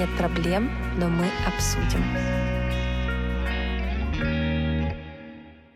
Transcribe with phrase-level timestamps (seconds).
[0.00, 2.02] нет проблем, но мы обсудим.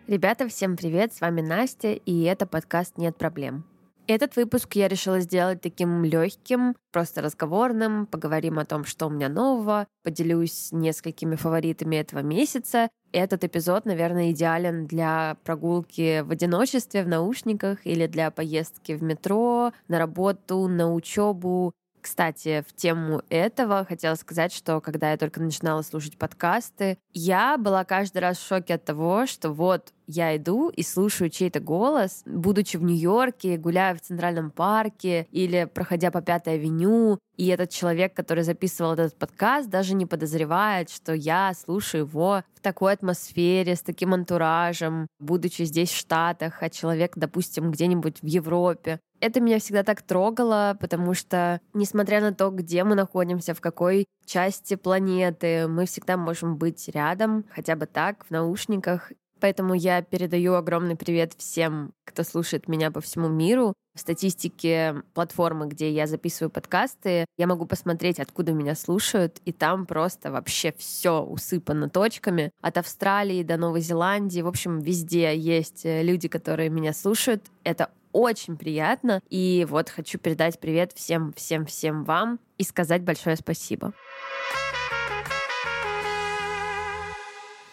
[0.06, 3.66] Ребята, всем привет, с вами Настя, и это подкаст «Нет проблем».
[4.06, 8.06] Этот выпуск я решила сделать таким легким, просто разговорным.
[8.06, 12.88] Поговорим о том, что у меня нового, поделюсь несколькими фаворитами этого месяца.
[13.12, 19.72] Этот эпизод, наверное, идеален для прогулки в одиночестве в наушниках или для поездки в метро,
[19.88, 25.80] на работу, на учебу кстати, в тему этого хотела сказать, что когда я только начинала
[25.80, 30.82] слушать подкасты, я была каждый раз в шоке от того, что вот я иду и
[30.82, 37.18] слушаю чей-то голос, будучи в Нью-Йорке, гуляя в Центральном парке или проходя по Пятой авеню,
[37.36, 42.60] и этот человек, который записывал этот подкаст, даже не подозревает, что я слушаю его в
[42.60, 49.00] такой атмосфере, с таким антуражем, будучи здесь в Штатах, а человек, допустим, где-нибудь в Европе
[49.24, 54.04] это меня всегда так трогало, потому что, несмотря на то, где мы находимся, в какой
[54.26, 59.12] части планеты, мы всегда можем быть рядом, хотя бы так, в наушниках.
[59.40, 63.74] Поэтому я передаю огромный привет всем, кто слушает меня по всему миру.
[63.94, 69.86] В статистике платформы, где я записываю подкасты, я могу посмотреть, откуда меня слушают, и там
[69.86, 72.50] просто вообще все усыпано точками.
[72.60, 77.44] От Австралии до Новой Зеландии, в общем, везде есть люди, которые меня слушают.
[77.62, 79.20] Это очень приятно.
[79.28, 83.92] И вот хочу передать привет всем, всем, всем вам и сказать большое спасибо.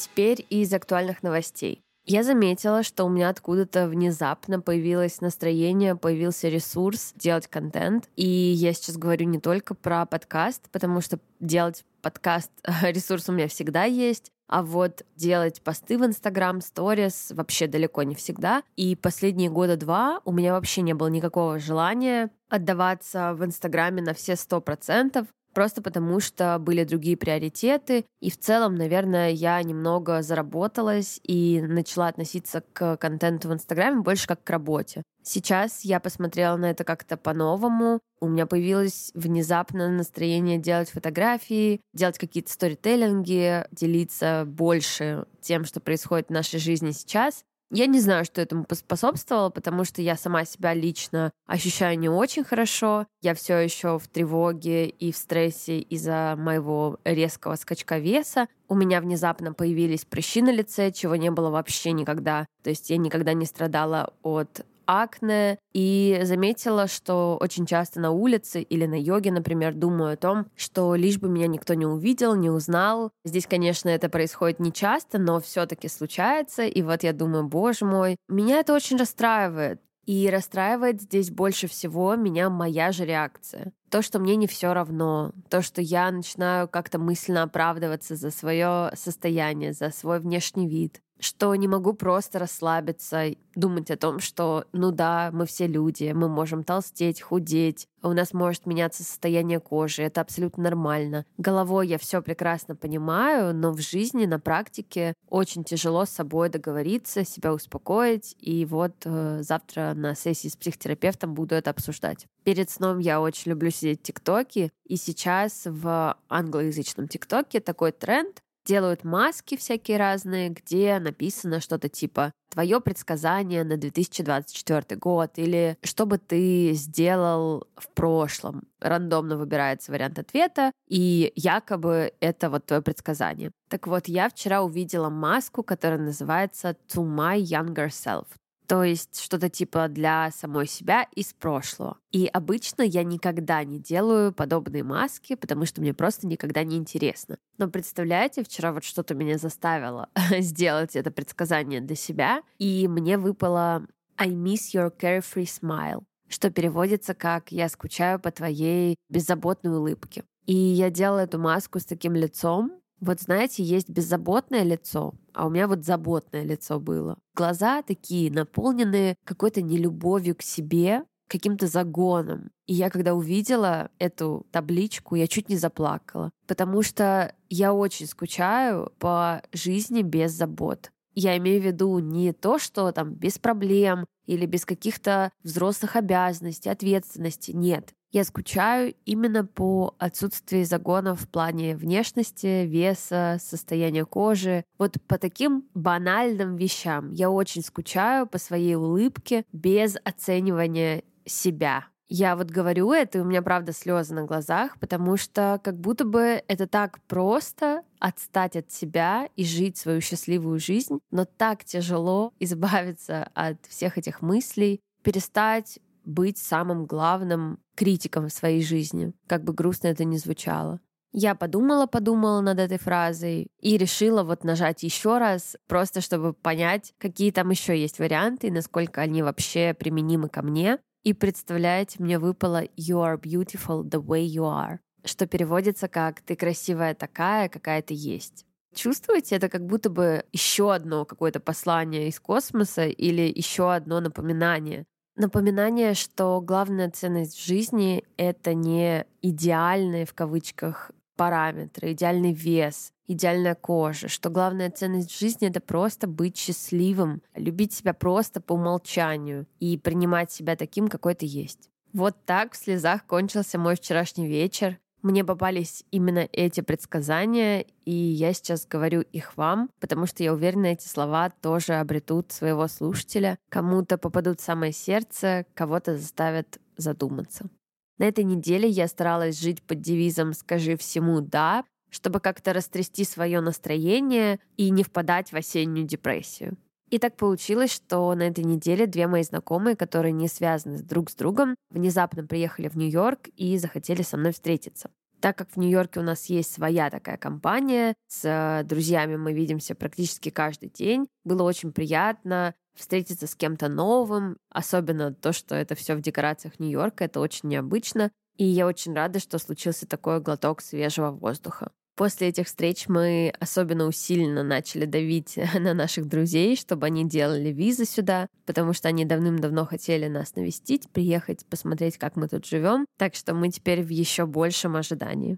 [0.01, 1.83] Теперь из актуальных новостей.
[2.05, 8.09] Я заметила, что у меня откуда-то внезапно появилось настроение, появился ресурс делать контент.
[8.15, 13.47] И я сейчас говорю не только про подкаст, потому что делать подкаст ресурс у меня
[13.47, 18.63] всегда есть, а вот делать посты в Инстаграм, сторис вообще далеко не всегда.
[18.75, 24.15] И последние года два у меня вообще не было никакого желания отдаваться в Инстаграме на
[24.15, 28.05] все сто процентов просто потому что были другие приоритеты.
[28.19, 34.27] И в целом, наверное, я немного заработалась и начала относиться к контенту в Инстаграме больше
[34.27, 35.03] как к работе.
[35.23, 37.99] Сейчас я посмотрела на это как-то по-новому.
[38.19, 46.27] У меня появилось внезапно настроение делать фотографии, делать какие-то сторителлинги, делиться больше тем, что происходит
[46.27, 47.43] в нашей жизни сейчас.
[47.73, 52.43] Я не знаю, что этому поспособствовало, потому что я сама себя лично ощущаю не очень
[52.43, 53.07] хорошо.
[53.21, 58.47] Я все еще в тревоге и в стрессе из-за моего резкого скачка веса.
[58.67, 62.45] У меня внезапно появились прыщи на лице, чего не было вообще никогда.
[62.61, 68.61] То есть я никогда не страдала от акне и заметила, что очень часто на улице
[68.61, 72.49] или на йоге, например, думаю о том, что лишь бы меня никто не увидел, не
[72.49, 73.11] узнал.
[73.23, 76.63] Здесь, конечно, это происходит не часто, но все-таки случается.
[76.63, 79.81] И вот я думаю, боже мой, меня это очень расстраивает.
[80.05, 83.71] И расстраивает здесь больше всего меня моя же реакция.
[83.89, 88.91] То, что мне не все равно, то, что я начинаю как-то мысленно оправдываться за свое
[88.95, 94.91] состояние, за свой внешний вид, что не могу просто расслабиться, думать о том, что, ну
[94.91, 100.21] да, мы все люди, мы можем толстеть, худеть, у нас может меняться состояние кожи, это
[100.21, 101.25] абсолютно нормально.
[101.37, 107.23] Головой я все прекрасно понимаю, но в жизни, на практике очень тяжело с собой договориться,
[107.23, 112.25] себя успокоить, и вот э, завтра на сессии с психотерапевтом буду это обсуждать.
[112.43, 118.41] Перед сном я очень люблю сидеть в ТикТоке, и сейчас в англоязычном ТикТоке такой тренд,
[118.65, 126.05] делают маски всякие разные, где написано что-то типа твое предсказание на 2024 год или что
[126.05, 128.63] бы ты сделал в прошлом.
[128.79, 133.51] Рандомно выбирается вариант ответа, и якобы это вот твое предсказание.
[133.69, 138.27] Так вот, я вчера увидела маску, которая называется To My Younger Self.
[138.71, 141.97] То есть что-то типа для самой себя из прошлого.
[142.13, 147.35] И обычно я никогда не делаю подобные маски, потому что мне просто никогда не интересно.
[147.57, 150.07] Но представляете, вчера вот что-то меня заставило
[150.39, 157.13] сделать это предсказание для себя, и мне выпало I miss your carefree smile, что переводится
[157.13, 160.23] как «я скучаю по твоей беззаботной улыбке».
[160.45, 165.49] И я делала эту маску с таким лицом, вот знаете, есть беззаботное лицо, а у
[165.49, 167.17] меня вот заботное лицо было.
[167.35, 172.51] Глаза такие наполненные какой-то нелюбовью к себе, каким-то загоном.
[172.67, 178.91] И я когда увидела эту табличку, я чуть не заплакала, потому что я очень скучаю
[178.99, 180.91] по жизни без забот.
[181.13, 186.69] Я имею в виду не то, что там без проблем или без каких-то взрослых обязанностей,
[186.69, 187.51] ответственности.
[187.51, 187.93] Нет.
[188.11, 194.65] Я скучаю именно по отсутствию загонов в плане внешности, веса, состояния кожи.
[194.77, 197.11] Вот по таким банальным вещам.
[197.11, 201.85] Я очень скучаю по своей улыбке без оценивания себя.
[202.09, 206.03] Я вот говорю это, и у меня правда слезы на глазах, потому что как будто
[206.03, 212.33] бы это так просто отстать от себя и жить свою счастливую жизнь, но так тяжело
[212.37, 219.53] избавиться от всех этих мыслей, перестать быть самым главным критиком в своей жизни, как бы
[219.53, 220.79] грустно это ни звучало.
[221.13, 226.93] Я подумала, подумала над этой фразой и решила вот нажать еще раз, просто чтобы понять,
[226.97, 230.79] какие там еще есть варианты и насколько они вообще применимы ко мне.
[231.03, 236.35] И представляете, мне выпало «You are beautiful the way you are», что переводится как «ты
[236.37, 238.45] красивая такая, какая ты есть».
[238.73, 244.85] Чувствуете, это как будто бы еще одно какое-то послание из космоса или еще одно напоминание.
[245.21, 253.53] Напоминание, что главная ценность в жизни— это не идеальные, в кавычках, параметры, идеальный вес, идеальная
[253.53, 259.45] кожа, что главная ценность в жизни— это просто быть счастливым, любить себя просто по умолчанию
[259.59, 261.69] и принимать себя таким, какой ты есть.
[261.93, 264.79] Вот так в слезах кончился мой вчерашний вечер.
[265.01, 270.67] Мне попались именно эти предсказания, и я сейчас говорю их вам, потому что я уверена,
[270.67, 273.39] эти слова тоже обретут своего слушателя.
[273.49, 277.49] Кому-то попадут в самое сердце, кого-то заставят задуматься.
[277.97, 283.41] На этой неделе я старалась жить под девизом «Скажи всему да», чтобы как-то растрясти свое
[283.41, 286.57] настроение и не впадать в осеннюю депрессию.
[286.91, 291.15] И так получилось, что на этой неделе две мои знакомые, которые не связаны друг с
[291.15, 294.91] другом, внезапно приехали в Нью-Йорк и захотели со мной встретиться.
[295.21, 300.29] Так как в Нью-Йорке у нас есть своя такая компания, с друзьями мы видимся практически
[300.31, 306.01] каждый день, было очень приятно встретиться с кем-то новым, особенно то, что это все в
[306.01, 308.11] декорациях Нью-Йорка, это очень необычно.
[308.35, 311.71] И я очень рада, что случился такой глоток свежего воздуха.
[311.95, 317.85] После этих встреч мы особенно усиленно начали давить на наших друзей, чтобы они делали визы
[317.85, 322.85] сюда, потому что они давным-давно хотели нас навестить, приехать, посмотреть, как мы тут живем.
[322.97, 325.37] Так что мы теперь в еще большем ожидании.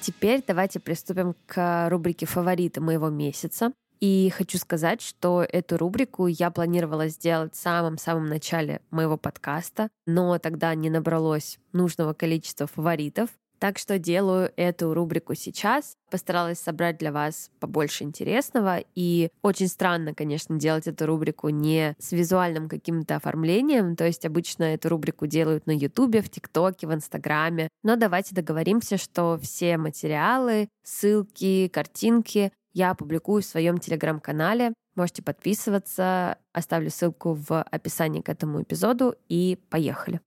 [0.00, 3.72] Теперь давайте приступим к рубрике «Фавориты моего месяца».
[4.00, 10.38] И хочу сказать, что эту рубрику я планировала сделать в самом-самом начале моего подкаста, но
[10.38, 13.28] тогда не набралось нужного количества фаворитов.
[13.60, 15.94] Так что делаю эту рубрику сейчас.
[16.10, 18.78] Постаралась собрать для вас побольше интересного.
[18.94, 23.96] И очень странно, конечно, делать эту рубрику не с визуальным каким-то оформлением.
[23.96, 27.68] То есть обычно эту рубрику делают на Ютубе, в ТикТоке, в Инстаграме.
[27.82, 34.72] Но давайте договоримся, что все материалы, ссылки, картинки я публикую в своем телеграм-канале.
[34.94, 36.38] Можете подписываться.
[36.52, 39.14] Оставлю ссылку в описании к этому эпизоду.
[39.28, 40.20] И поехали.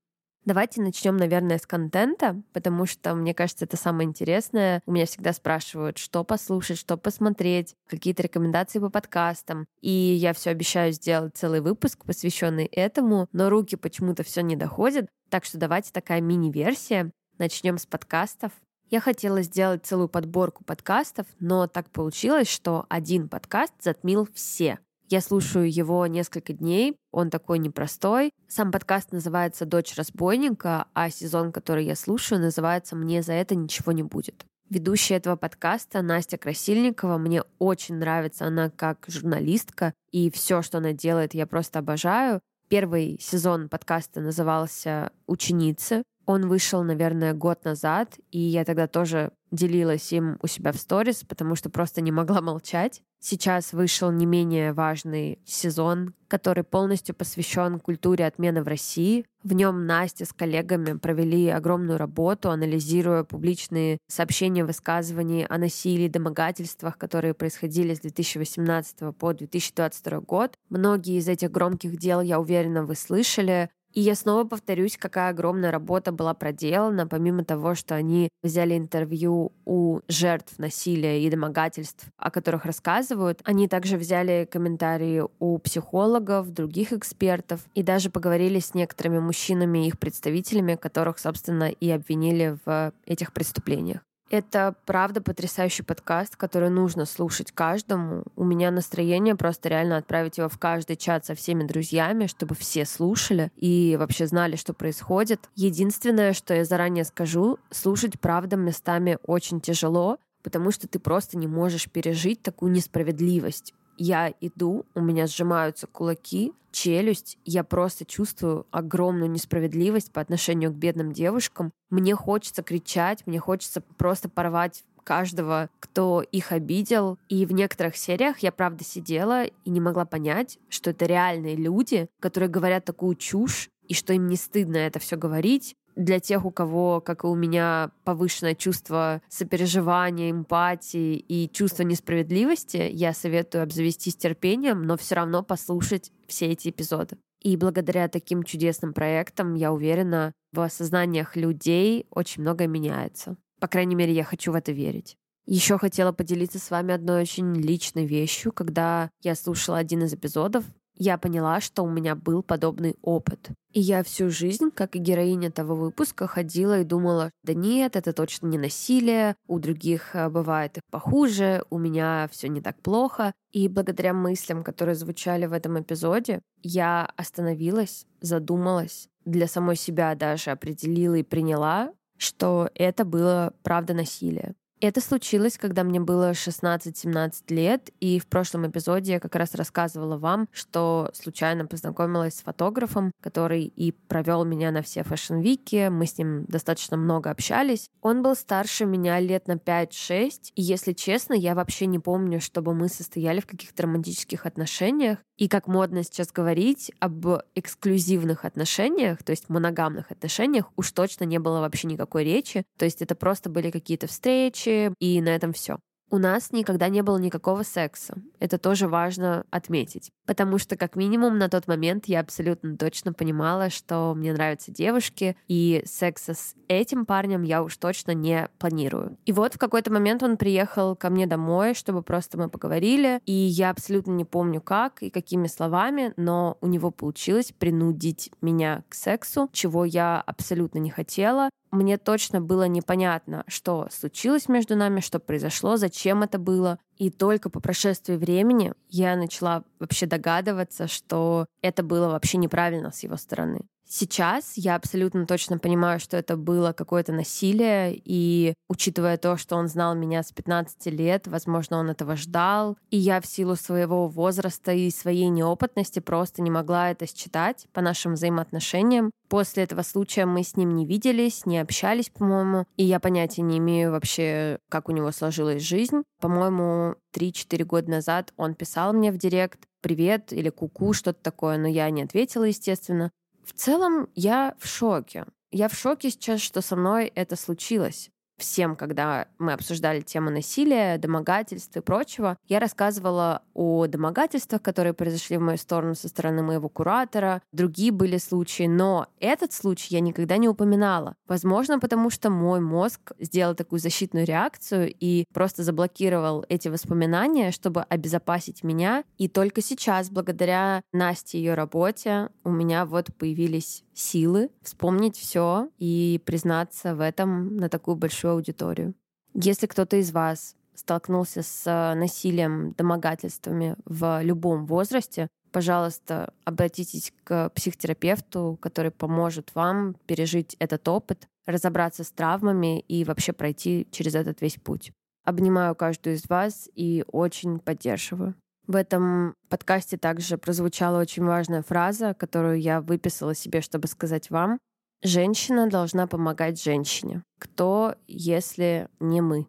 [0.44, 4.82] Давайте начнем, наверное, с контента, потому что, мне кажется, это самое интересное.
[4.84, 9.66] У меня всегда спрашивают, что послушать, что посмотреть, какие-то рекомендации по подкастам.
[9.80, 15.08] И я все обещаю сделать целый выпуск, посвященный этому, но руки почему-то все не доходят.
[15.30, 17.10] Так что давайте такая мини-версия.
[17.38, 18.52] Начнем с подкастов.
[18.90, 24.78] Я хотела сделать целую подборку подкастов, но так получилось, что один подкаст затмил все.
[25.08, 28.30] Я слушаю его несколько дней, он такой непростой.
[28.48, 33.92] Сам подкаст называется «Дочь разбойника», а сезон, который я слушаю, называется «Мне за это ничего
[33.92, 34.44] не будет».
[34.70, 37.18] Ведущая этого подкаста Настя Красильникова.
[37.18, 42.40] Мне очень нравится она как журналистка, и все, что она делает, я просто обожаю.
[42.68, 46.02] Первый сезон подкаста назывался «Ученицы».
[46.26, 51.22] Он вышел, наверное, год назад, и я тогда тоже делилась им у себя в сторис,
[51.22, 53.02] потому что просто не могла молчать.
[53.20, 59.24] Сейчас вышел не менее важный сезон, который полностью посвящен культуре отмены в России.
[59.42, 66.98] В нем Настя с коллегами провели огромную работу, анализируя публичные сообщения, высказывания о насилии, домогательствах,
[66.98, 70.58] которые происходили с 2018 по 2022 год.
[70.68, 73.70] Многие из этих громких дел, я уверена, вы слышали.
[73.94, 79.52] И я снова повторюсь, какая огромная работа была проделана, помимо того, что они взяли интервью
[79.64, 86.92] у жертв насилия и домогательств, о которых рассказывают, они также взяли комментарии у психологов, других
[86.92, 92.92] экспертов и даже поговорили с некоторыми мужчинами и их представителями, которых, собственно, и обвинили в
[93.06, 94.00] этих преступлениях.
[94.34, 98.24] Это правда потрясающий подкаст, который нужно слушать каждому.
[98.34, 102.84] У меня настроение просто реально отправить его в каждый чат со всеми друзьями, чтобы все
[102.84, 105.48] слушали и вообще знали, что происходит.
[105.54, 111.46] Единственное, что я заранее скажу, слушать правда местами очень тяжело, потому что ты просто не
[111.46, 113.72] можешь пережить такую несправедливость.
[113.96, 120.74] Я иду, у меня сжимаются кулаки, челюсть, я просто чувствую огромную несправедливость по отношению к
[120.74, 121.72] бедным девушкам.
[121.90, 127.18] Мне хочется кричать, мне хочется просто порвать каждого, кто их обидел.
[127.28, 132.08] И в некоторых сериях я правда сидела и не могла понять, что это реальные люди,
[132.20, 136.50] которые говорят такую чушь, и что им не стыдно это все говорить, для тех, у
[136.50, 144.16] кого, как и у меня, повышенное чувство сопереживания, эмпатии и чувство несправедливости, я советую обзавестись
[144.16, 147.16] терпением, но все равно послушать все эти эпизоды.
[147.42, 153.36] И благодаря таким чудесным проектам, я уверена, в сознаниях людей очень многое меняется.
[153.60, 155.16] По крайней мере, я хочу в это верить.
[155.46, 158.50] Еще хотела поделиться с вами одной очень личной вещью.
[158.50, 160.64] Когда я слушала один из эпизодов,
[160.96, 163.50] я поняла, что у меня был подобный опыт.
[163.72, 168.12] И я всю жизнь, как и героиня того выпуска, ходила и думала, да нет, это
[168.12, 173.32] точно не насилие, у других э, бывает их похуже, у меня все не так плохо.
[173.52, 180.50] И благодаря мыслям, которые звучали в этом эпизоде, я остановилась, задумалась, для самой себя даже
[180.50, 184.54] определила и приняла, что это было правда насилие.
[184.86, 190.18] Это случилось, когда мне было 16-17 лет, и в прошлом эпизоде я как раз рассказывала
[190.18, 195.88] вам, что случайно познакомилась с фотографом, который и провел меня на все fashion week и,
[195.88, 197.88] мы с ним достаточно много общались.
[198.02, 202.74] Он был старше меня лет на 5-6, и если честно, я вообще не помню, чтобы
[202.74, 209.30] мы состояли в каких-то романтических отношениях, и как модно сейчас говорить об эксклюзивных отношениях, то
[209.30, 212.64] есть моногамных отношениях, уж точно не было вообще никакой речи.
[212.78, 215.78] То есть это просто были какие-то встречи, и на этом все.
[216.10, 218.14] У нас никогда не было никакого секса.
[218.38, 220.12] Это тоже важно отметить.
[220.26, 225.36] Потому что, как минимум, на тот момент я абсолютно точно понимала, что мне нравятся девушки,
[225.48, 229.16] и секса с этим парнем я уж точно не планирую.
[229.24, 233.32] И вот в какой-то момент он приехал ко мне домой, чтобы просто мы поговорили, и
[233.32, 238.94] я абсолютно не помню как и какими словами, но у него получилось принудить меня к
[238.94, 245.18] сексу, чего я абсолютно не хотела мне точно было непонятно, что случилось между нами, что
[245.18, 246.78] произошло, зачем это было.
[246.98, 253.02] И только по прошествии времени я начала вообще догадываться, что это было вообще неправильно с
[253.02, 253.62] его стороны.
[253.86, 259.68] Сейчас я абсолютно точно понимаю, что это было какое-то насилие, и учитывая то, что он
[259.68, 264.72] знал меня с 15 лет, возможно, он этого ждал, и я в силу своего возраста
[264.72, 269.10] и своей неопытности просто не могла это считать по нашим взаимоотношениям.
[269.28, 273.58] После этого случая мы с ним не виделись, не общались, по-моему, и я понятия не
[273.58, 276.02] имею вообще, как у него сложилась жизнь.
[276.20, 276.83] По-моему,
[277.14, 281.90] 3-4 года назад он писал мне в директ «Привет» или «Куку», что-то такое, но я
[281.90, 283.10] не ответила, естественно.
[283.44, 285.26] В целом я в шоке.
[285.50, 290.98] Я в шоке сейчас, что со мной это случилось всем, когда мы обсуждали тему насилия,
[290.98, 296.68] домогательств и прочего, я рассказывала о домогательствах, которые произошли в мою сторону со стороны моего
[296.68, 297.42] куратора.
[297.52, 301.14] Другие были случаи, но этот случай я никогда не упоминала.
[301.26, 307.82] Возможно, потому что мой мозг сделал такую защитную реакцию и просто заблокировал эти воспоминания, чтобы
[307.82, 309.04] обезопасить меня.
[309.18, 315.68] И только сейчас, благодаря Насте и ее работе, у меня вот появились силы вспомнить все
[315.78, 318.94] и признаться в этом на такую большую аудиторию.
[319.34, 327.50] Если кто-то из вас столкнулся с э, насилием, домогательствами в любом возрасте, пожалуйста, обратитесь к
[327.50, 334.40] психотерапевту, который поможет вам пережить этот опыт, разобраться с травмами и вообще пройти через этот
[334.40, 334.92] весь путь.
[335.24, 338.34] Обнимаю каждую из вас и очень поддерживаю.
[338.66, 344.58] В этом подкасте также прозвучала очень важная фраза, которую я выписала себе, чтобы сказать вам.
[345.02, 347.22] Женщина должна помогать женщине.
[347.38, 349.46] Кто, если не мы?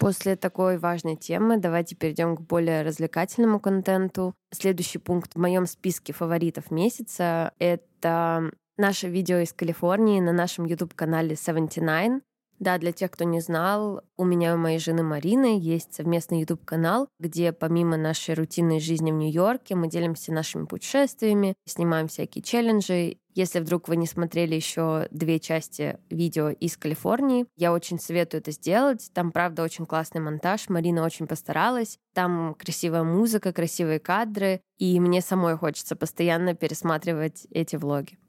[0.00, 4.34] После такой важной темы давайте перейдем к более развлекательному контенту.
[4.50, 11.36] Следующий пункт в моем списке фаворитов месяца— это наше видео из Калифорнии на нашем YouTube-канале
[11.36, 12.22] 79.
[12.60, 17.08] Да, для тех, кто не знал, у меня и моей жены Марины есть совместный YouTube-канал,
[17.18, 23.16] где помимо нашей рутинной жизни в Нью-Йорке мы делимся нашими путешествиями, снимаем всякие челленджи.
[23.34, 28.50] Если вдруг вы не смотрели еще две части видео из Калифорнии, я очень советую это
[28.50, 29.10] сделать.
[29.14, 30.68] Там, правда, очень классный монтаж.
[30.68, 31.98] Марина очень постаралась.
[32.12, 34.60] Там красивая музыка, красивые кадры.
[34.76, 38.19] И мне самой хочется постоянно пересматривать эти влоги.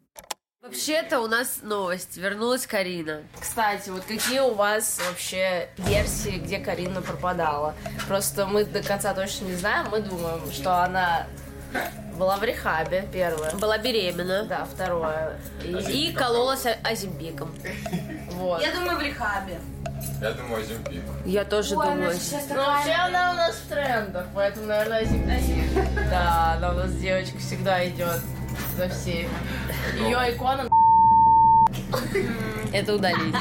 [0.61, 2.17] Вообще-то у нас новость.
[2.17, 3.23] Вернулась Карина.
[3.39, 7.73] Кстати, вот какие у вас вообще версии, где Карина пропадала?
[8.07, 9.87] Просто мы до конца точно не знаем.
[9.89, 11.25] Мы думаем, что она
[12.15, 13.55] была в рехабе, первое.
[13.55, 14.43] Была беременна.
[14.43, 15.39] Да, второе.
[15.63, 17.55] И, и кололась азимпиком.
[18.33, 18.61] Вот.
[18.61, 19.59] Я думаю, в рехабе.
[20.21, 21.01] Я думаю, Оземпик.
[21.25, 22.13] Я тоже Ой, думаю.
[22.49, 25.41] Ну, вообще она у нас в трендах, поэтому, наверное, Оземпик.
[26.11, 28.19] Да, она у нас девочка всегда идет
[28.77, 29.29] за всеми.
[29.99, 30.69] Ее икона
[32.73, 33.35] Это удалить.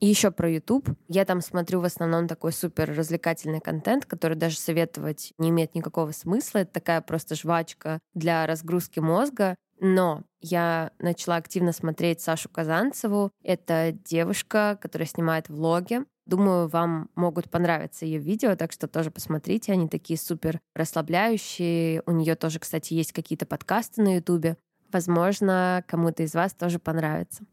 [0.00, 0.90] И еще про YouTube.
[1.08, 6.12] Я там смотрю в основном такой супер развлекательный контент, который даже советовать не имеет никакого
[6.12, 6.58] смысла.
[6.58, 9.56] Это такая просто жвачка для разгрузки мозга.
[9.80, 13.30] Но я начала активно смотреть Сашу Казанцеву.
[13.42, 16.00] Это девушка, которая снимает влоги.
[16.26, 19.72] Думаю, вам могут понравиться ее видео, так что тоже посмотрите.
[19.72, 22.02] Они такие супер расслабляющие.
[22.06, 24.56] У нее тоже, кстати, есть какие-то подкасты на Ютубе.
[24.90, 27.44] Возможно, кому-то из вас тоже понравится.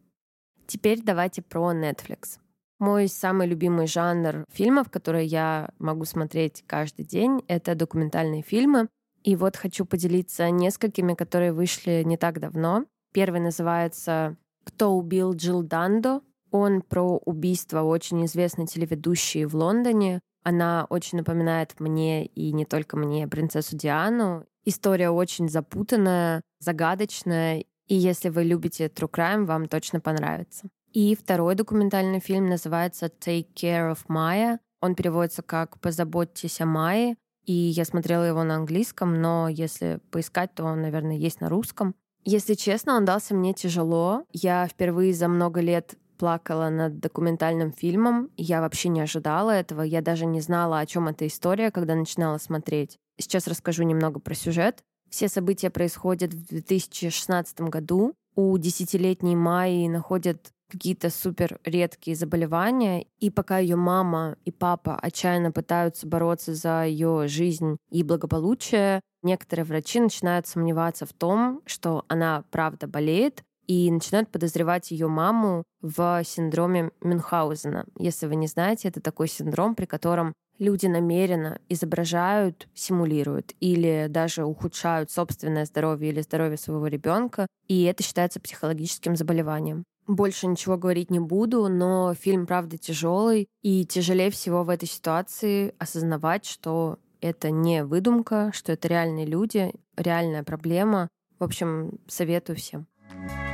[0.68, 2.40] Теперь давайте про Netflix.
[2.80, 8.88] Мой самый любимый жанр фильмов, которые я могу смотреть каждый день, это документальные фильмы.
[9.24, 12.86] И вот хочу поделиться несколькими, которые вышли не так давно.
[13.14, 16.22] Первый называется «Кто убил Джилл Дандо?».
[16.52, 20.20] Он про убийство очень известной телеведущей в Лондоне.
[20.44, 24.46] Она очень напоминает мне и не только мне принцессу Диану.
[24.64, 30.70] История очень запутанная, загадочная, и если вы любите True Crime, вам точно понравится.
[30.94, 34.60] И второй документальный фильм называется Take Care of Maya.
[34.82, 37.16] Он переводится как «Позаботьтесь о Майе».
[37.46, 41.96] И я смотрела его на английском, но если поискать, то он, наверное, есть на русском.
[42.24, 44.24] Если честно, он дался мне тяжело.
[44.32, 48.30] Я впервые за много лет плакала над документальным фильмом.
[48.38, 49.82] Я вообще не ожидала этого.
[49.82, 53.00] Я даже не знала, о чем эта история, когда начинала смотреть.
[53.18, 54.84] Сейчас расскажу немного про сюжет.
[55.10, 58.14] Все события происходят в 2016 году.
[58.36, 65.52] У десятилетней Майи находят какие-то супер редкие заболевания, и пока ее мама и папа отчаянно
[65.52, 72.44] пытаются бороться за ее жизнь и благополучие, некоторые врачи начинают сомневаться в том, что она
[72.52, 77.86] правда болеет, и начинают подозревать ее маму в синдроме Мюнхгаузена.
[77.98, 84.46] Если вы не знаете, это такой синдром, при котором люди намеренно изображают, симулируют или даже
[84.46, 89.84] ухудшают собственное здоровье или здоровье своего ребенка, и это считается психологическим заболеванием.
[90.08, 95.74] Больше ничего говорить не буду, но фильм правда тяжелый, и тяжелее всего в этой ситуации
[95.80, 101.08] осознавать, что это не выдумка, что это реальные люди, реальная проблема.
[101.40, 102.88] В общем, советую всем.
[103.10, 103.51] С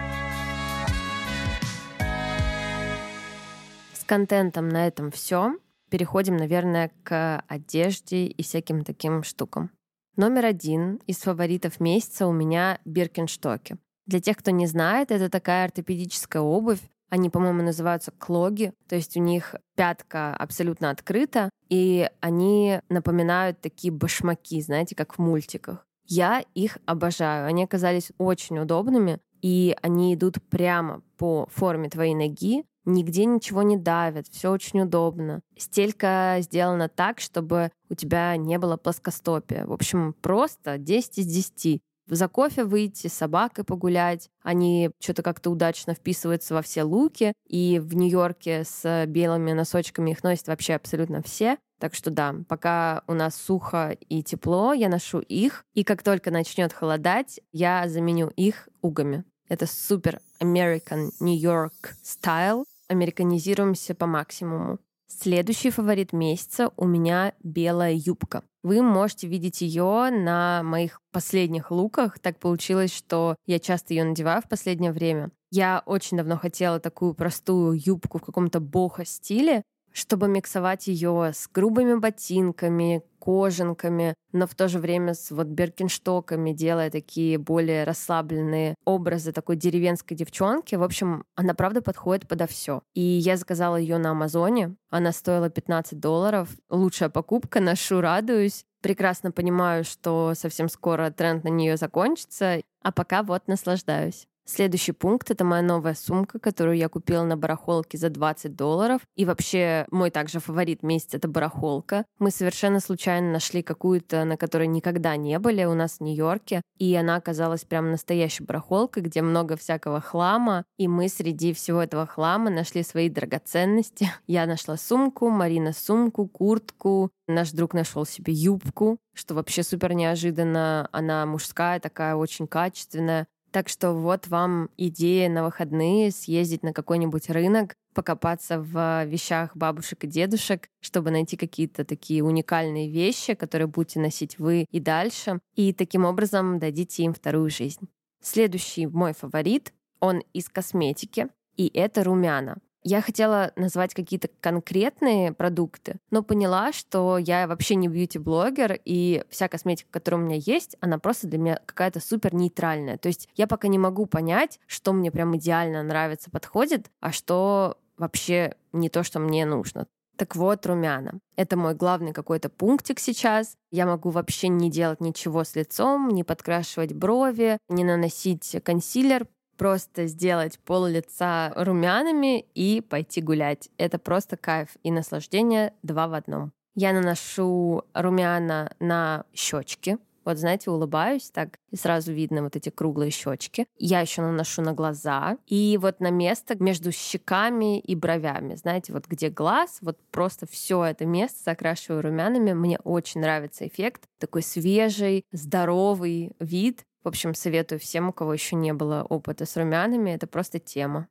[4.08, 5.54] контентом на этом все.
[5.90, 9.72] Переходим, наверное, к одежде и всяким таким штукам.
[10.16, 13.78] Номер один из фаворитов месяца у меня Биркенштоки.
[14.08, 16.80] Для тех, кто не знает, это такая ортопедическая обувь.
[17.10, 23.94] Они, по-моему, называются клоги, то есть у них пятка абсолютно открыта, и они напоминают такие
[23.94, 25.86] башмаки, знаете, как в мультиках.
[26.06, 27.48] Я их обожаю.
[27.48, 33.78] Они оказались очень удобными, и они идут прямо по форме твоей ноги, нигде ничего не
[33.78, 35.42] давит, все очень удобно.
[35.58, 39.66] Стелька сделана так, чтобы у тебя не было плоскостопия.
[39.66, 44.30] В общем, просто 10 из 10 за кофе выйти, с собакой погулять.
[44.42, 47.34] Они что-то как-то удачно вписываются во все луки.
[47.48, 51.58] И в Нью-Йорке с белыми носочками их носят вообще абсолютно все.
[51.80, 55.66] Так что да, пока у нас сухо и тепло, я ношу их.
[55.74, 59.26] И как только начнет холодать, я заменю их угами.
[59.50, 64.80] Это супер American New York style американизируемся по максимуму.
[65.08, 68.44] Следующий фаворит месяца у меня белая юбка.
[68.62, 72.20] Вы можете видеть ее на моих последних луках.
[72.20, 75.32] Так получилось, что я часто ее надеваю в последнее время.
[75.50, 79.64] Я очень давно хотела такую простую юбку в каком-то бохо-стиле,
[79.98, 86.52] чтобы миксовать ее с грубыми ботинками, кожанками, но в то же время с вот беркинштоками,
[86.52, 90.76] делая такие более расслабленные образы такой деревенской девчонки.
[90.76, 92.84] В общем, она правда подходит подо все.
[92.94, 94.76] И я заказала ее на Амазоне.
[94.92, 96.50] Она стоила 15 долларов.
[96.70, 98.66] Лучшая покупка, ношу, радуюсь.
[98.82, 104.28] Прекрасно понимаю, что совсем скоро тренд на нее закончится, а пока вот наслаждаюсь.
[104.50, 109.02] Следующий пункт— это моя новая сумка, которую я купила на барахолке за 20 долларов.
[109.18, 112.06] И вообще мой также фаворит месяца— это барахолка.
[112.18, 116.62] Мы совершенно случайно нашли какую-то, на которой никогда не были у нас в Нью-Йорке.
[116.78, 120.64] И она оказалась прям настоящей барахолкой, где много всякого хлама.
[120.78, 124.10] И мы среди всего этого хлама нашли свои драгоценности.
[124.28, 130.88] Я нашла сумку, Марина сумку, куртку, Наш друг нашел себе юбку, что вообще супер неожиданно.
[130.94, 133.28] Она мужская, такая очень качественная.
[133.52, 140.04] Так что вот вам идея на выходные съездить на какой-нибудь рынок, покопаться в вещах бабушек
[140.04, 145.74] и дедушек, чтобы найти какие-то такие уникальные вещи, которые будете носить вы и дальше, и
[145.74, 147.88] таким образом дадите им вторую жизнь.
[148.22, 152.58] Следующий мой фаворит, он из косметики, и это румяна.
[152.90, 159.50] Я хотела назвать какие-то конкретные продукты, но поняла, что я вообще не бьюти-блогер, и вся
[159.50, 162.98] косметика, которая у меня есть, она просто для меня какая-то супер нейтральная.
[162.98, 167.78] То есть я пока не могу понять, что мне прям идеально нравится, подходит, а что
[167.98, 169.88] вообще не то, что мне нужно.
[170.16, 171.20] Так вот, румяна.
[171.36, 173.58] Это мой главный какой-то пунктик сейчас.
[173.70, 180.08] Я могу вообще не делать ничего с лицом, не подкрашивать брови, не наносить консилер, просто
[180.08, 183.70] сделать пол лица румянами и пойти гулять.
[183.78, 186.52] Это просто кайф и наслаждение два в одном.
[186.76, 189.98] Я наношу румяна на щечки.
[190.28, 193.66] Вот, знаете, улыбаюсь так, и сразу видно вот эти круглые щечки.
[193.78, 198.56] Я еще наношу на глаза и вот на место между щеками и бровями.
[198.56, 202.52] Знаете, вот где глаз, вот просто все это место закрашиваю румянами.
[202.52, 204.04] Мне очень нравится эффект.
[204.20, 206.84] Такой свежий, здоровый вид.
[207.04, 211.08] В общем, советую всем, у кого еще не было опыта с румянами, это просто тема.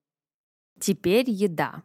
[0.78, 1.82] Теперь еда.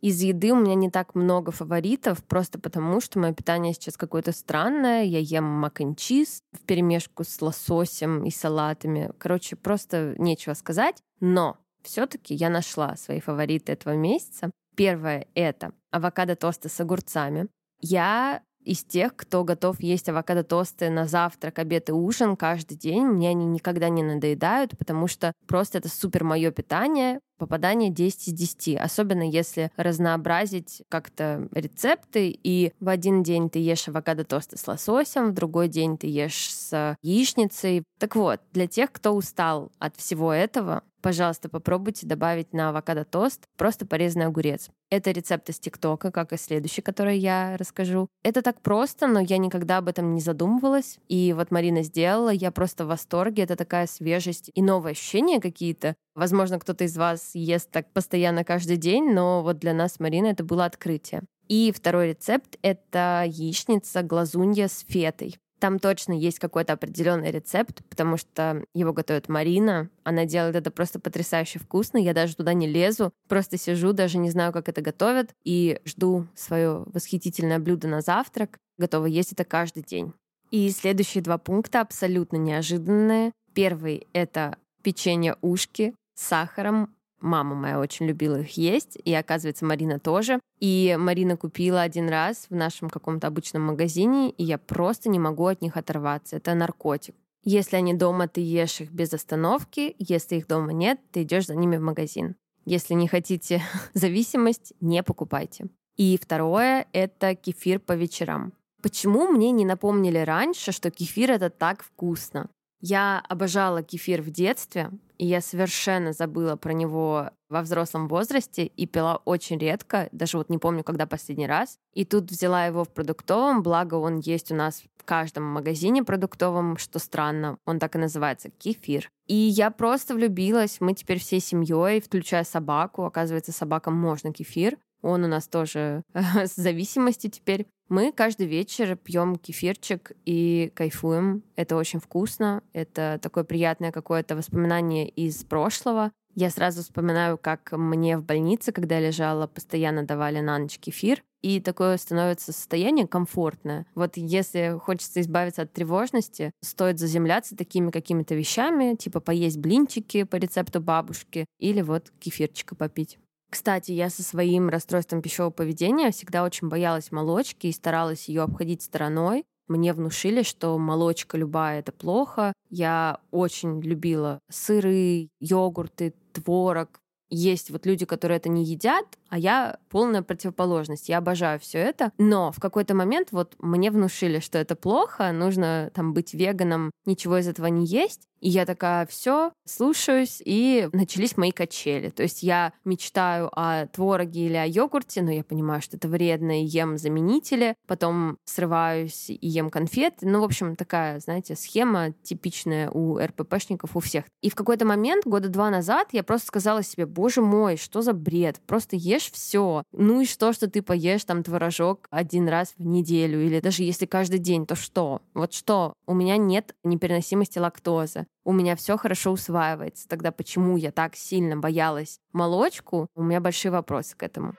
[0.00, 4.32] Из еды у меня не так много фаворитов, просто потому что мое питание сейчас какое-то
[4.32, 5.04] странное.
[5.04, 9.12] Я ем мак н чиз в перемешку с лососем и салатами.
[9.18, 11.02] Короче, просто нечего сказать.
[11.20, 14.50] Но все-таки я нашла свои фавориты этого месяца.
[14.74, 17.48] Первое— это авокадо-тосты с огурцами.
[17.80, 23.04] Я из тех, кто готов есть авокадо-тосты на завтрак, обед и ужин каждый день.
[23.04, 28.34] Мне они никогда не надоедают, потому что просто это супер мое питание, попадание 10 из
[28.34, 28.76] 10.
[28.76, 35.34] Особенно если разнообразить как-то рецепты, и в один день ты ешь авокадо-тосты с лососем, в
[35.34, 37.84] другой день ты ешь с яичницей.
[37.98, 43.86] Так вот, для тех, кто устал от всего этого, пожалуйста, попробуйте добавить на авокадо-тост просто
[43.86, 44.68] порезанный огурец.
[44.90, 48.08] Это рецепт из ТикТока, как и следующий, который я расскажу.
[48.22, 50.98] Это так просто, но я никогда об этом не задумывалась.
[51.08, 53.44] И вот Марина сделала, я просто в восторге.
[53.44, 55.94] Это такая свежесть и новые ощущения какие-то.
[56.14, 60.44] Возможно, кто-то из вас ест так постоянно каждый день, но вот для нас, Марина, это
[60.44, 61.22] было открытие.
[61.48, 65.36] И второй рецепт— это яичница глазунья с фетой.
[65.60, 69.90] Там точно есть какой-то определенный рецепт, потому что его готовит Марина.
[70.04, 71.98] Она делает это просто потрясающе вкусно.
[71.98, 76.26] Я даже туда не лезу, просто сижу, даже не знаю, как это готовят, и жду
[76.34, 78.56] свое восхитительное блюдо на завтрак.
[78.78, 80.14] Готова есть это каждый день.
[80.50, 83.32] И следующие два пункта абсолютно неожиданные.
[83.52, 89.98] Первый— это печенье ушки с сахаром Мама моя очень любила их есть, и, оказывается, Марина
[89.98, 90.40] тоже.
[90.58, 95.46] И Марина купила один раз в нашем каком-то обычном магазине, и я просто не могу
[95.46, 96.36] от них оторваться.
[96.36, 97.14] Это наркотик.
[97.42, 99.94] Если они дома, ты ешь их без остановки.
[99.98, 102.36] Если их дома нет, ты идешь за ними в магазин.
[102.66, 103.62] Если не хотите
[103.94, 105.68] зависимость, не покупайте.
[105.96, 108.52] И второе— это кефир по вечерам.
[108.82, 112.48] Почему мне не напомнили раньше, что кефир это так вкусно?
[112.80, 118.86] Я обожала кефир в детстве, и я совершенно забыла про него во взрослом возрасте и
[118.86, 121.78] пила очень редко, даже вот не помню, когда последний раз.
[121.92, 126.78] И тут взяла его в продуктовом, благо он есть у нас в каждом магазине продуктовом,
[126.78, 129.10] что странно, он так и называется, кефир.
[129.26, 134.78] И я просто влюбилась, мы теперь всей семьей, включая собаку, оказывается, собакам можно кефир.
[135.02, 137.66] Он у нас тоже с зависимостью теперь.
[137.88, 141.42] Мы каждый вечер пьем кефирчик и кайфуем.
[141.56, 142.62] Это очень вкусно.
[142.72, 146.12] Это такое приятное какое-то воспоминание из прошлого.
[146.36, 151.22] Я сразу вспоминаю, как мне в больнице, когда я лежала, постоянно давали на ночь кефир.
[151.42, 153.86] И такое становится состояние комфортное.
[153.94, 160.36] Вот если хочется избавиться от тревожности, стоит заземляться такими какими-то вещами, типа поесть блинчики по
[160.36, 163.18] рецепту бабушки или вот кефирчика попить.
[163.50, 168.82] Кстати, я со своим расстройством пищевого поведения всегда очень боялась молочки и старалась ее обходить
[168.82, 169.44] стороной.
[169.66, 172.52] Мне внушили, что молочка любая это плохо.
[172.70, 177.00] Я очень любила сыры, йогурты, творог.
[177.28, 181.08] Есть вот люди, которые это не едят, а я полная противоположность.
[181.08, 182.12] Я обожаю все это.
[182.18, 187.38] Но в какой-то момент вот мне внушили, что это плохо, нужно там быть веганом, ничего
[187.38, 188.26] из этого не есть.
[188.40, 192.08] И я такая, все, слушаюсь, и начались мои качели.
[192.08, 196.62] То есть я мечтаю о твороге или о йогурте, но я понимаю, что это вредно,
[196.62, 200.26] и ем заменители, потом срываюсь и ем конфеты.
[200.26, 204.24] Ну, в общем, такая, знаете, схема типичная у РППшников, у всех.
[204.40, 208.14] И в какой-то момент, года два назад, я просто сказала себе, боже мой, что за
[208.14, 208.58] бред?
[208.66, 209.82] Просто ешь все.
[209.92, 214.06] Ну и что, что ты поешь там творожок один раз в неделю, или даже если
[214.06, 215.22] каждый день, то что?
[215.34, 215.94] Вот что?
[216.06, 220.08] У меня нет непереносимости лактозы у меня все хорошо усваивается.
[220.08, 223.08] Тогда почему я так сильно боялась молочку?
[223.14, 224.54] У меня большие вопросы к этому.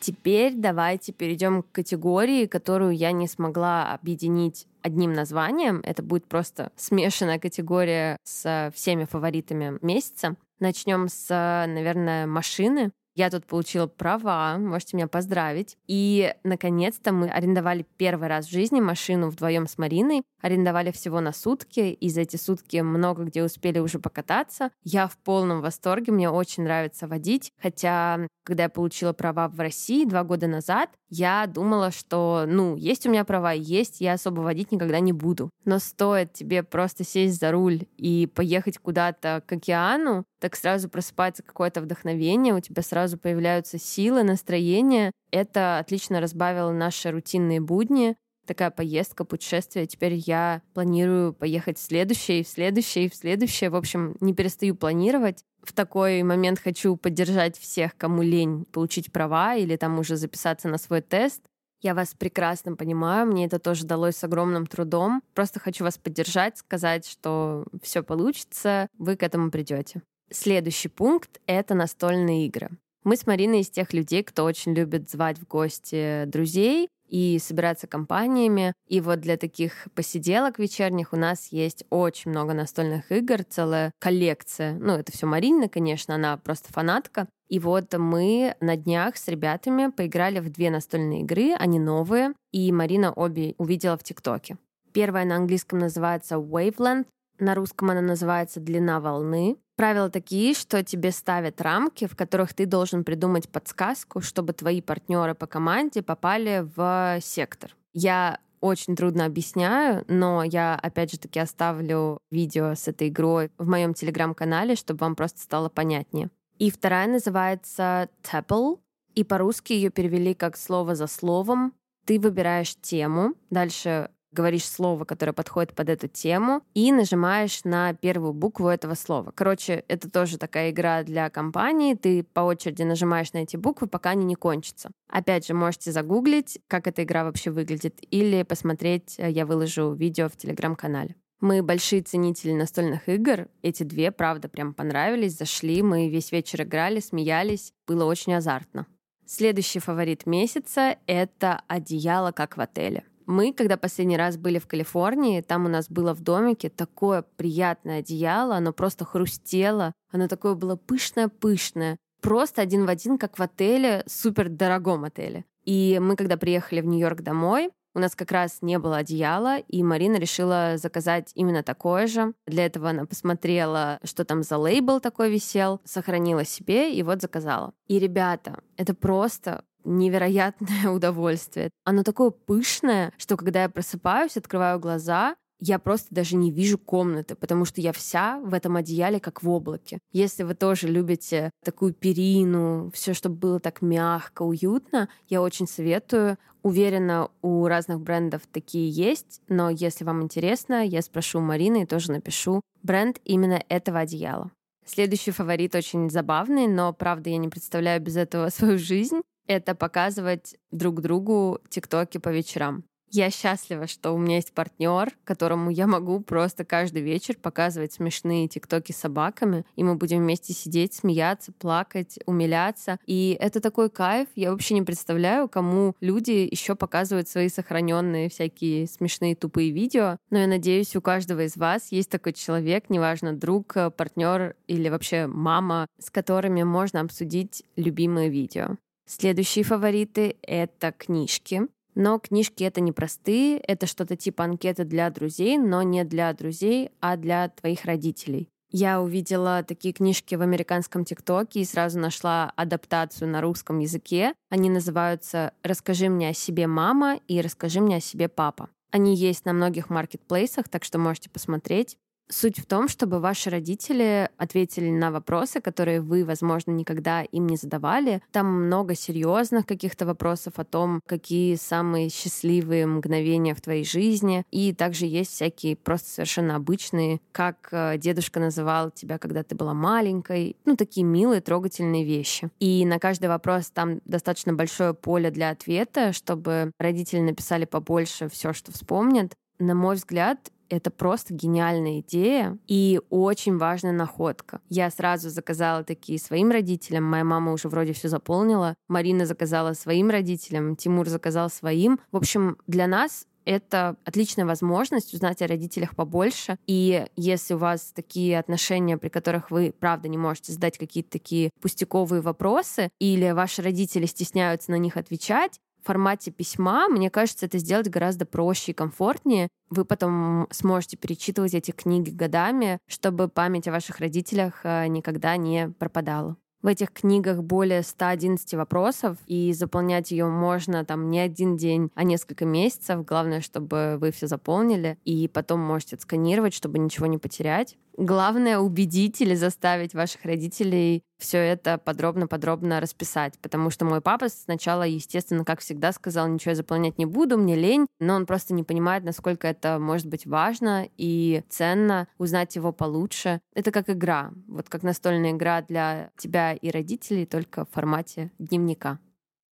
[0.00, 5.80] Теперь давайте перейдем к категории, которую я не смогла объединить одним названием.
[5.82, 10.36] Это будет просто смешанная категория с всеми фаворитами месяца.
[10.60, 11.28] Начнем с,
[11.66, 12.92] наверное, машины.
[13.14, 15.78] Я тут получила права, можете меня поздравить.
[15.86, 20.22] И, наконец-то, мы арендовали первый раз в жизни машину вдвоем с Мариной.
[20.46, 24.70] Арендовали всего на сутки, и за эти сутки много где успели уже покататься.
[24.84, 27.50] Я в полном восторге, мне очень нравится водить.
[27.60, 33.06] Хотя, когда я получила права в России два года назад, я думала, что, ну, есть
[33.06, 35.50] у меня права, есть, я особо водить никогда не буду.
[35.64, 41.42] Но стоит тебе просто сесть за руль и поехать куда-то к океану, так сразу просыпается
[41.42, 45.10] какое-то вдохновение, у тебя сразу появляются силы, настроение.
[45.32, 48.16] Это отлично разбавило наши рутинные будни.
[48.46, 49.86] Такая поездка, путешествие.
[49.86, 53.70] Теперь я планирую поехать в следующее, в следующее, в следующее.
[53.70, 55.44] В общем, не перестаю планировать.
[55.62, 60.78] В такой момент хочу поддержать всех, кому лень получить права или там уже записаться на
[60.78, 61.42] свой тест.
[61.82, 65.22] Я вас прекрасно понимаю, мне это тоже далось с огромным трудом.
[65.34, 70.02] Просто хочу вас поддержать, сказать, что все получится, вы к этому придете.
[70.30, 72.70] Следующий пункт— это настольные игры.
[73.04, 77.86] Мы с Мариной из тех людей, кто очень любит звать в гости друзей и собираться
[77.86, 78.72] компаниями.
[78.86, 84.74] И вот для таких посиделок вечерних у нас есть очень много настольных игр, целая коллекция.
[84.74, 87.28] Ну, это все Марина, конечно, она просто фанатка.
[87.48, 92.72] И вот мы на днях с ребятами поиграли в две настольные игры, они новые, и
[92.72, 94.58] Марина обе увидела в ТикТоке.
[94.92, 97.06] Первая на английском называется Waveland,
[97.38, 99.56] на русском она называется «Длина волны».
[99.76, 105.34] Правила такие, что тебе ставят рамки, в которых ты должен придумать подсказку, чтобы твои партнеры
[105.34, 107.76] по команде попали в сектор.
[107.92, 113.68] Я очень трудно объясняю, но я опять же таки оставлю видео с этой игрой в
[113.68, 116.30] моем телеграм-канале, чтобы вам просто стало понятнее.
[116.58, 118.78] И вторая называется Tapple,
[119.14, 121.74] и по-русски ее перевели как слово за словом.
[122.06, 128.32] Ты выбираешь тему, дальше говоришь слово, которое подходит под эту тему, и нажимаешь на первую
[128.32, 129.32] букву этого слова.
[129.34, 131.94] Короче, это тоже такая игра для компании.
[131.94, 134.90] Ты по очереди нажимаешь на эти буквы, пока они не кончатся.
[135.08, 140.28] Опять же, можете загуглить, как эта игра вообще выглядит, или посмотреть, э, я выложу видео
[140.28, 141.16] в телеграм-канале.
[141.40, 143.48] Мы большие ценители настольных игр.
[143.62, 145.82] Эти две, правда, прям понравились, зашли.
[145.82, 147.72] Мы весь вечер играли, смеялись.
[147.86, 148.86] Было очень азартно.
[149.26, 153.04] Следующий фаворит месяца— это одеяло, как в отеле.
[153.26, 157.98] Мы, когда последний раз были в Калифорнии, там у нас было в домике такое приятное
[157.98, 164.04] одеяло, оно просто хрустело, оно такое было пышное-пышное, просто один в один, как в отеле,
[164.06, 165.44] супер дорогом отеле.
[165.64, 169.82] И мы, когда приехали в Нью-Йорк домой, у нас как раз не было одеяла, и
[169.82, 172.34] Марина решила заказать именно такое же.
[172.46, 177.72] Для этого она посмотрела, что там за лейбл такой висел, сохранила себе и вот заказала.
[177.88, 181.70] И, ребята, это просто невероятное удовольствие.
[181.84, 187.34] Оно такое пышное, что когда я просыпаюсь, открываю глаза, я просто даже не вижу комнаты,
[187.34, 189.98] потому что я вся в этом одеяле, как в облаке.
[190.12, 196.36] Если вы тоже любите такую перину, все, чтобы было так мягко, уютно, я очень советую.
[196.62, 201.86] Уверена, у разных брендов такие есть, но если вам интересно, я спрошу у Марины и
[201.86, 204.50] тоже напишу бренд именно этого одеяла.
[204.84, 210.56] Следующий фаворит очень забавный, но, правда, я не представляю без этого свою жизнь это показывать
[210.70, 212.84] друг другу тиктоки по вечерам.
[213.10, 218.48] Я счастлива, что у меня есть партнер, которому я могу просто каждый вечер показывать смешные
[218.48, 222.98] тиктоки с собаками, и мы будем вместе сидеть, смеяться, плакать, умиляться.
[223.06, 224.28] И это такой кайф.
[224.34, 230.18] Я вообще не представляю, кому люди еще показывают свои сохраненные всякие смешные тупые видео.
[230.30, 235.26] Но я надеюсь, у каждого из вас есть такой человек, неважно, друг, партнер или вообще
[235.28, 238.76] мама, с которыми можно обсудить любимые видео.
[239.06, 241.62] Следующие фавориты— это книжки.
[241.94, 246.90] Но книжки это не простые, это что-то типа анкеты для друзей, но не для друзей,
[247.00, 248.50] а для твоих родителей.
[248.70, 254.34] Я увидела такие книжки в американском ТикТоке и сразу нашла адаптацию на русском языке.
[254.50, 258.68] Они называются «Расскажи мне о себе, мама» и «Расскажи мне о себе, папа».
[258.90, 261.96] Они есть на многих маркетплейсах, так что можете посмотреть.
[262.28, 267.56] Суть в том, чтобы ваши родители ответили на вопросы, которые вы, возможно, никогда им не
[267.56, 268.20] задавали.
[268.32, 274.44] Там много серьезных каких-то вопросов о том, какие самые счастливые мгновения в твоей жизни.
[274.50, 279.72] И также есть всякие просто совершенно обычные, как э, дедушка называл тебя, когда ты была
[279.72, 280.56] маленькой.
[280.64, 282.50] Ну, такие милые, трогательные вещи.
[282.58, 288.52] И на каждый вопрос там достаточно большое поле для ответа, чтобы родители написали побольше все,
[288.52, 289.32] что вспомнят.
[289.58, 294.60] На мой взгляд, это просто гениальная идея и очень важная находка.
[294.68, 297.04] Я сразу заказала такие своим родителям.
[297.04, 298.74] Моя мама уже вроде все заполнила.
[298.88, 300.76] Марина заказала своим родителям.
[300.76, 302.00] Тимур заказал своим.
[302.12, 306.58] В общем, для нас это отличная возможность узнать о родителях побольше.
[306.66, 311.50] И если у вас такие отношения, при которых вы, правда, не можете задать какие-то такие
[311.60, 317.88] пустяковые вопросы, или ваши родители стесняются на них отвечать, формате письма, мне кажется, это сделать
[317.88, 319.48] гораздо проще и комфортнее.
[319.70, 325.68] Вы потом сможете перечитывать эти книги годами, чтобы память о ваших родителях э, никогда не
[325.68, 326.36] пропадала.
[326.62, 332.02] В этих книгах более 111 вопросов, и заполнять ее можно там не один день, а
[332.02, 333.04] несколько месяцев.
[333.04, 337.76] Главное, чтобы вы все заполнили, и потом можете отсканировать, чтобы ничего не потерять.
[337.96, 344.82] Главное убедить или заставить ваших родителей все это подробно-подробно расписать, потому что мой папа сначала,
[344.82, 348.64] естественно, как всегда, сказал, ничего я заполнять не буду, мне лень, но он просто не
[348.64, 353.40] понимает, насколько это может быть важно и ценно узнать его получше.
[353.54, 358.98] Это как игра, вот как настольная игра для тебя и родителей, только в формате дневника.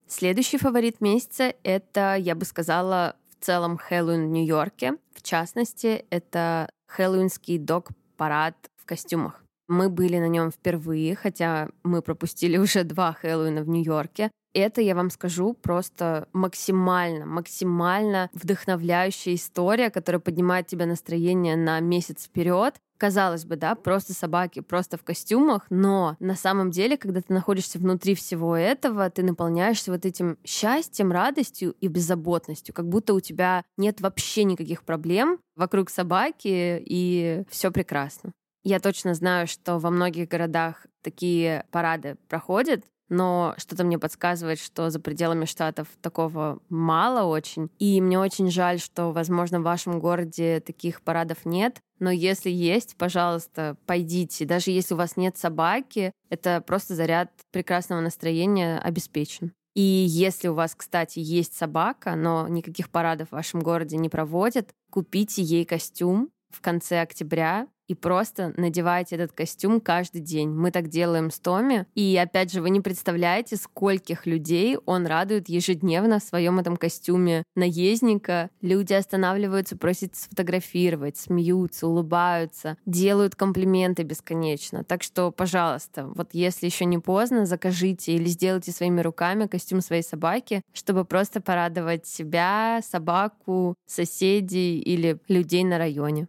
[0.08, 4.95] Следующий фаворит месяца— это, я бы сказала, в целом Хэллоуин в Нью-Йорке.
[5.13, 9.41] В частности, это хэллоуинский дог парад в костюмах.
[9.69, 14.29] Мы были на нем впервые, хотя мы пропустили уже два Хэллоуина в Нью-Йорке.
[14.53, 22.25] Это, я вам скажу, просто максимально, максимально вдохновляющая история, которая поднимает тебе настроение на месяц
[22.25, 22.75] вперед.
[22.99, 27.79] Казалось бы, да, просто собаки, просто в костюмах, но на самом деле, когда ты находишься
[27.79, 33.63] внутри всего этого, ты наполняешься вот этим счастьем, радостью и беззаботностью, как будто у тебя
[33.77, 38.33] нет вообще никаких проблем вокруг собаки, и все прекрасно.
[38.63, 44.89] Я точно знаю, что во многих городах такие парады проходят, но что-то мне подсказывает, что
[44.89, 47.69] за пределами штатов такого мало очень.
[47.80, 51.82] И мне очень жаль, что, возможно, в вашем городе таких парадов нет.
[52.00, 54.45] Но если есть, пожалуйста, пойдите.
[54.45, 59.52] Даже если у вас нет собаки, это просто заряд прекрасного настроения обеспечен.
[59.76, 64.69] И если у вас, кстати, есть собака, но никаких парадов в вашем городе не проводят,
[64.91, 70.49] купите ей костюм в конце октября и просто надевайте этот костюм каждый день.
[70.49, 71.86] Мы так делаем с Томи.
[71.95, 77.43] И опять же, вы не представляете, скольких людей он радует ежедневно в своем этом костюме
[77.56, 78.52] наездника.
[78.62, 84.84] Люди останавливаются, просят сфотографировать, смеются, улыбаются, делают комплименты бесконечно.
[84.84, 90.04] Так что, пожалуйста, вот если еще не поздно, закажите или сделайте своими руками костюм своей
[90.04, 96.28] собаки, чтобы просто порадовать себя, собаку, соседей или людей на районе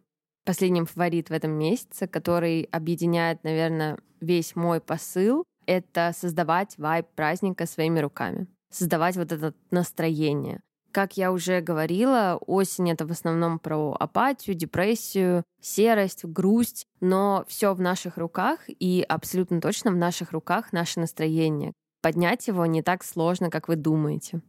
[0.51, 7.67] последним фаворит в этом месяце, который объединяет, наверное, весь мой посыл, это создавать вайб праздника
[7.67, 8.49] своими руками.
[8.69, 10.61] Создавать вот это настроение.
[10.91, 17.73] Как я уже говорила, осень это в основном про апатию, депрессию, серость, грусть, но все
[17.73, 21.75] в наших руках и абсолютно точно в наших руках наше настроение.
[22.03, 24.41] Поднять его не так сложно, как вы думаете.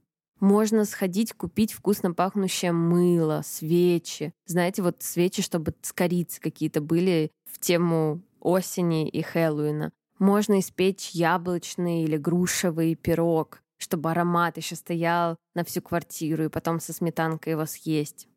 [0.41, 4.33] Можно сходить купить вкусно пахнущее мыло, свечи.
[4.47, 9.91] Знаете, вот свечи, чтобы с корицей какие-то были в тему осени и Хэллоуина.
[10.17, 16.79] Можно испечь яблочный или грушевый пирог, чтобы аромат еще стоял на всю квартиру и потом
[16.79, 18.27] со сметанкой его съесть.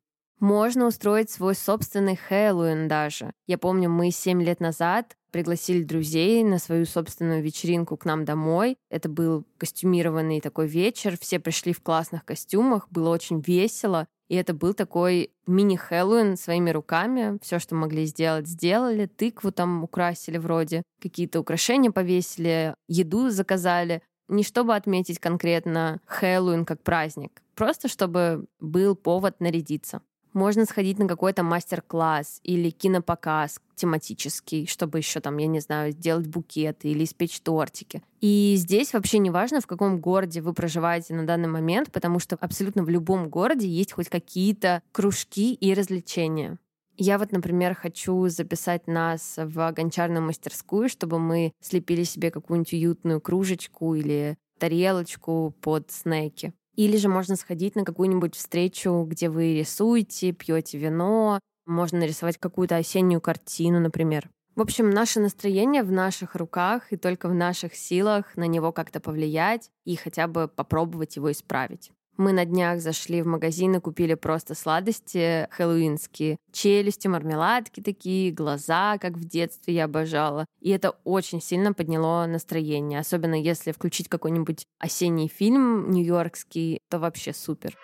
[0.40, 3.32] Можно устроить свой собственный Хэллоуин даже.
[3.46, 8.76] Я помню, мы 7 лет назад пригласили друзей на свою собственную вечеринку к нам домой.
[8.90, 11.18] Это был костюмированный такой вечер.
[11.20, 14.06] Все пришли в классных костюмах, было очень весело.
[14.28, 17.38] И это был такой мини-Хэллоуин своими руками.
[17.42, 19.06] Все, что могли сделать, сделали.
[19.06, 20.82] Тыкву там украсили вроде.
[21.00, 24.02] Какие-то украшения повесили, еду заказали.
[24.28, 30.00] Не чтобы отметить конкретно Хэллоуин как праздник, просто чтобы был повод нарядиться.
[30.34, 36.26] Можно сходить на какой-то мастер-класс или кинопоказ тематический, чтобы еще там, я не знаю, сделать
[36.26, 38.02] букеты или испечь тортики.
[38.20, 42.36] И здесь вообще не важно, в каком городе вы проживаете на данный момент, потому что
[42.36, 46.58] абсолютно в любом городе есть хоть какие-то кружки и развлечения.
[46.96, 53.20] Я вот, например, хочу записать нас в гончарную мастерскую, чтобы мы слепили себе какую-нибудь уютную
[53.20, 56.52] кружечку или тарелочку под снеки.
[56.76, 62.76] Или же можно сходить на какую-нибудь встречу, где вы рисуете, пьете вино, можно нарисовать какую-то
[62.76, 64.28] осеннюю картину, например.
[64.56, 69.00] В общем, наше настроение в наших руках, и только в наших силах на него как-то
[69.00, 71.90] повлиять и хотя бы попробовать его исправить.
[72.16, 76.36] Мы на днях зашли в магазин и купили просто сладости хэллоуинские.
[76.52, 80.46] Челюсти, мармеладки такие, глаза, как в детстве я обожала.
[80.60, 83.00] И это очень сильно подняло настроение.
[83.00, 87.76] Особенно если включить какой-нибудь осенний фильм нью-йоркский, то вообще супер.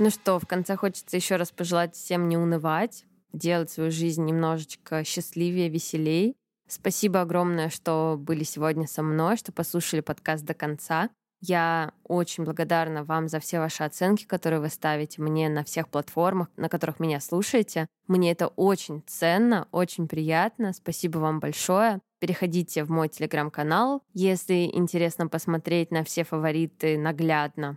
[0.00, 5.04] Ну что, в конце хочется еще раз пожелать всем не унывать, делать свою жизнь немножечко
[5.04, 6.34] счастливее, веселей.
[6.72, 11.10] Спасибо огромное, что были сегодня со мной, что послушали подкаст до конца.
[11.42, 16.48] Я очень благодарна вам за все ваши оценки, которые вы ставите мне на всех платформах,
[16.56, 17.88] на которых меня слушаете.
[18.06, 20.72] Мне это очень ценно, очень приятно.
[20.72, 22.00] Спасибо вам большое.
[22.20, 27.76] Переходите в мой телеграм-канал, если интересно посмотреть на все фавориты наглядно.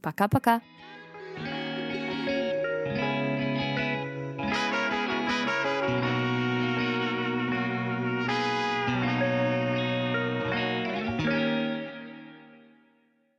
[0.00, 0.62] Пока-пока!